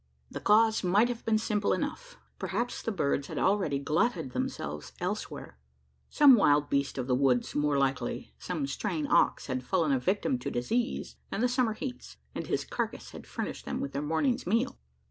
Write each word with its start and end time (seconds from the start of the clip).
The 0.31 0.39
cause 0.39 0.83
might 0.83 1.09
have 1.09 1.23
been 1.25 1.37
simple 1.37 1.73
enough: 1.73 2.17
perhaps 2.39 2.81
the 2.81 2.91
birds 2.91 3.27
had 3.27 3.37
already 3.37 3.77
glutted 3.77 4.31
themselves 4.31 4.93
elsewhere? 4.99 5.59
Some 6.09 6.33
wild 6.35 6.71
beast 6.71 6.97
of 6.97 7.05
the 7.05 7.13
woods 7.13 7.53
more 7.53 7.77
likely, 7.77 8.33
some 8.39 8.65
straying 8.65 9.05
ox 9.05 9.45
had 9.45 9.63
fallen 9.63 9.91
a 9.91 9.99
victim 9.99 10.39
to 10.39 10.49
disease 10.49 11.17
and 11.31 11.43
the 11.43 11.47
summer 11.47 11.73
heats; 11.73 12.17
and 12.33 12.47
his 12.47 12.65
carcase 12.65 13.11
had 13.11 13.27
furnished 13.27 13.65
them 13.65 13.79
with 13.79 13.91
their 13.91 14.01
morning's 14.01 14.47
meal? 14.47 14.79